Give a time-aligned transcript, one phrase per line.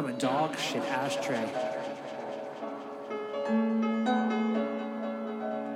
[0.00, 1.46] I'm a dog shit ashtray.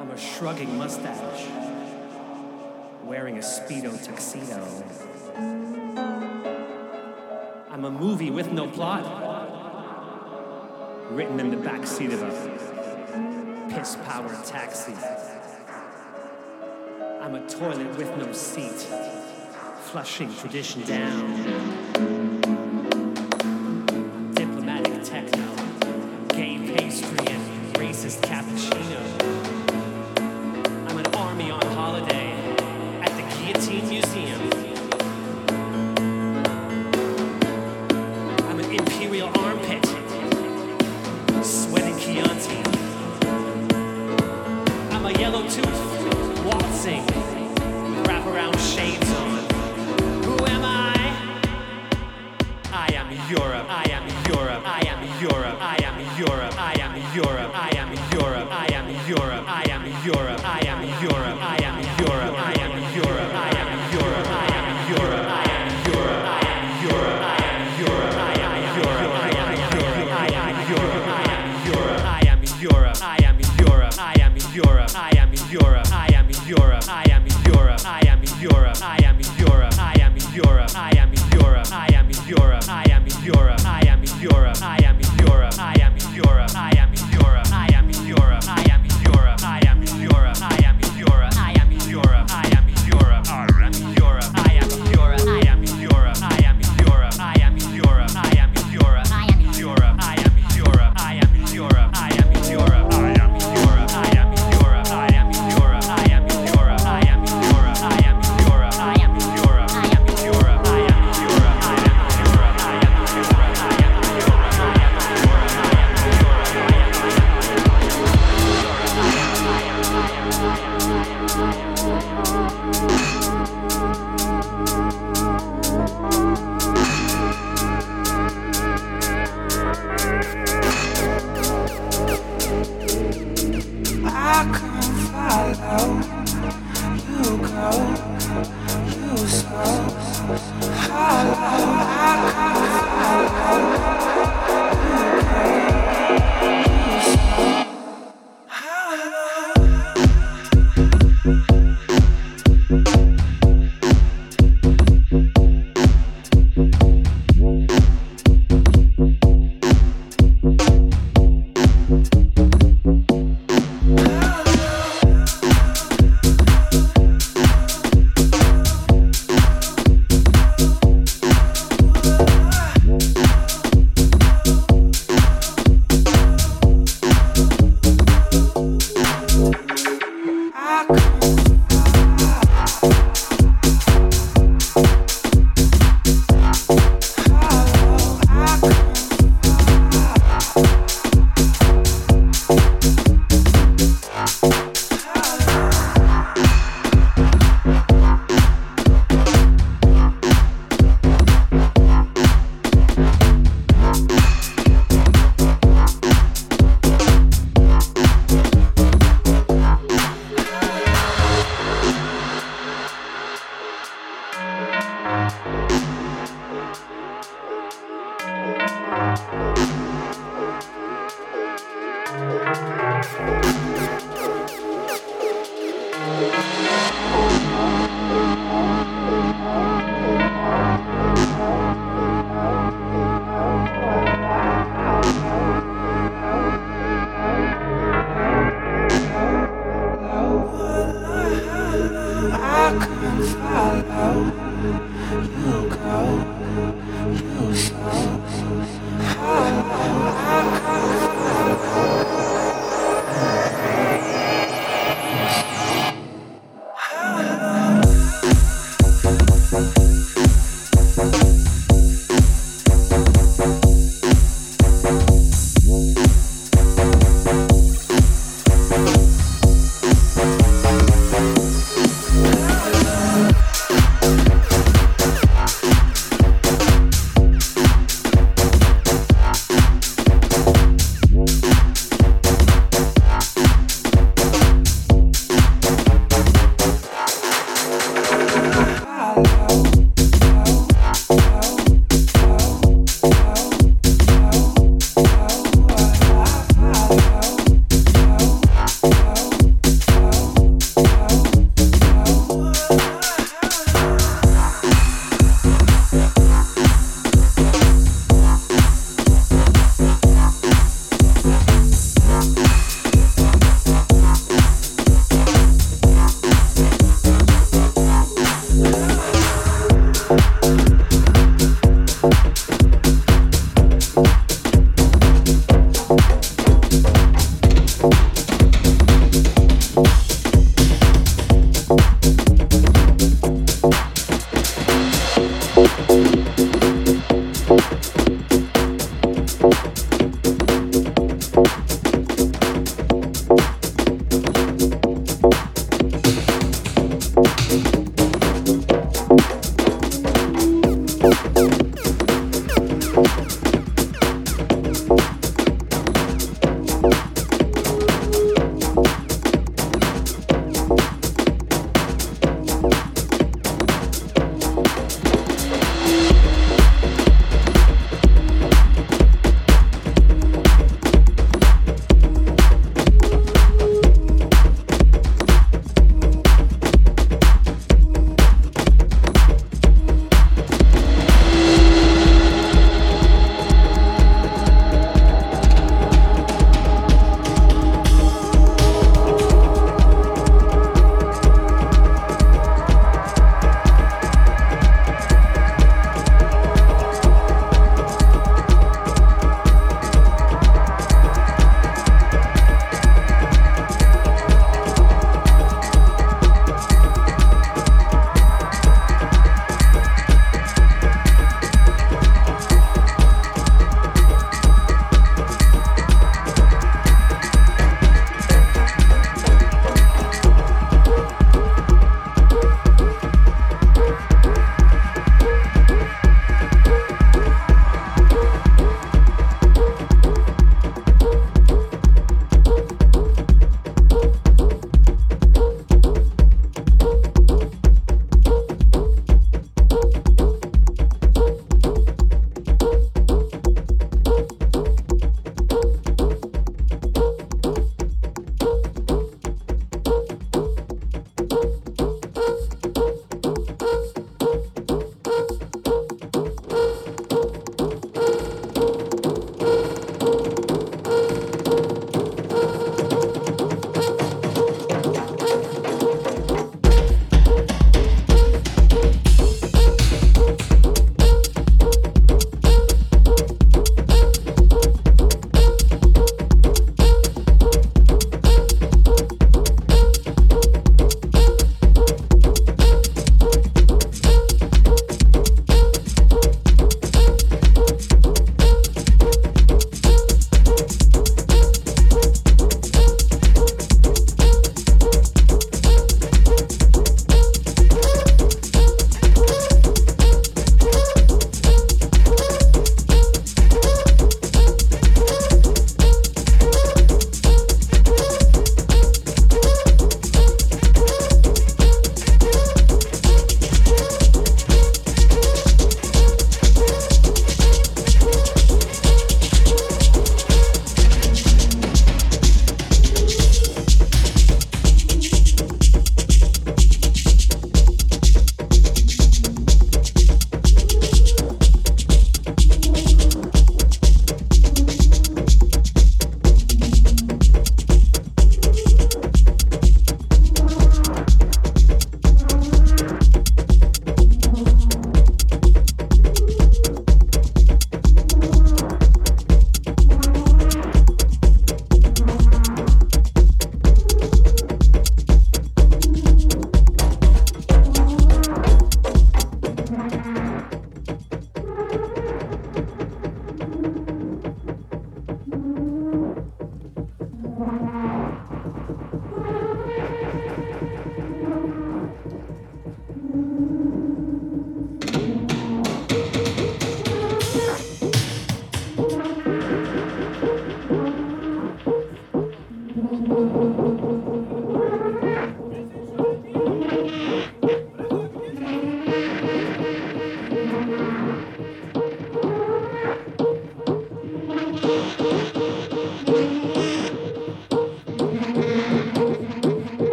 [0.00, 1.46] I'm a shrugging mustache,
[3.04, 4.66] wearing a Speedo tuxedo.
[7.70, 9.04] I'm a movie with no plot,
[11.12, 14.94] written in the backseat of a piss powered taxi.
[17.20, 18.84] I'm a toilet with no seat,
[19.80, 22.37] flushing tradition down.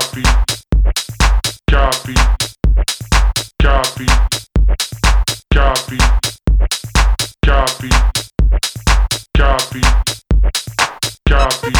[0.00, 0.22] copy,
[1.70, 2.14] copy,
[3.62, 4.06] copy,
[5.52, 5.98] copy,
[7.44, 7.90] copy,
[9.36, 9.80] copy,
[11.28, 11.79] copy.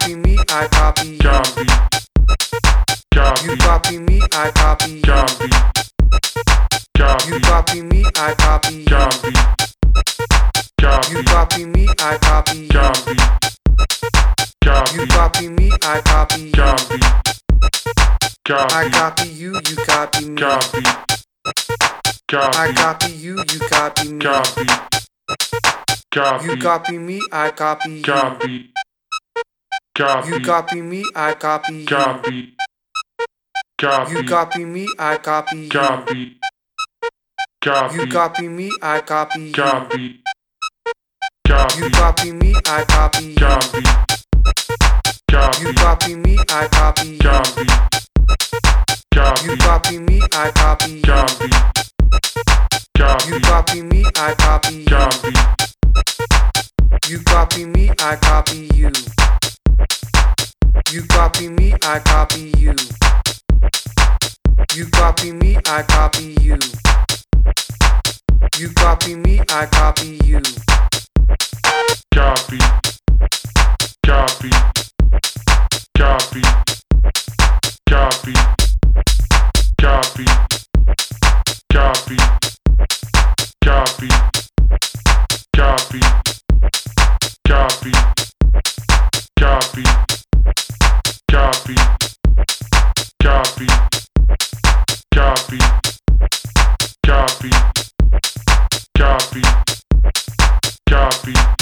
[0.00, 1.18] Me, I copy you.
[1.18, 1.66] Copy.
[3.14, 3.44] Copy.
[3.44, 5.02] You copy me, I copy you.
[5.02, 5.48] Copy.
[6.96, 7.28] Copy.
[7.28, 8.86] You copy me, I copy you.
[8.88, 9.32] Copy.
[10.80, 11.12] Copy.
[11.12, 12.68] You copy me, I copy you.
[12.68, 13.16] Copy.
[14.64, 14.96] Copy.
[14.96, 16.52] You copy me, I copy you.
[16.52, 16.98] Copy.
[18.48, 19.28] Copy.
[19.28, 20.46] You you copy me,
[22.56, 23.36] I copy you.
[23.36, 24.18] You copy.
[26.10, 26.46] Copy.
[26.46, 28.02] You copy me, I copy you.
[28.02, 28.71] Copy.
[29.94, 30.30] Copy.
[30.30, 32.34] You copy me, I copy, copy.
[32.34, 32.46] you.
[33.78, 34.12] Copy.
[34.14, 36.18] You copy me, I copy, copy.
[36.18, 36.30] you.
[37.62, 37.96] Copy.
[37.98, 40.00] You copy me, I copy, copy.
[40.00, 40.18] you.
[41.46, 41.78] Copy.
[41.78, 43.80] You copy me, I copy, copy.
[43.80, 43.84] you.
[45.30, 45.62] Copy.
[45.62, 47.66] You copy me, I copy, copy.
[49.14, 49.46] Copy.
[49.46, 51.50] You copy me, I copy, copy.
[52.96, 53.28] Copy.
[53.28, 55.32] You copy me, I copy, copy.
[57.10, 58.90] You copy me, I copy you.
[60.92, 61.48] You copy.
[61.48, 62.52] Me, I copy.
[62.58, 62.74] you.
[64.74, 65.32] You Copy.
[65.32, 66.36] me, I Copy.
[66.42, 66.58] You
[68.58, 70.42] You copy me, I copy you
[91.42, 91.74] copy,
[93.20, 93.66] copy,
[95.12, 95.58] copy,
[97.04, 97.50] copy,
[98.96, 99.42] copy,
[100.88, 101.61] copy.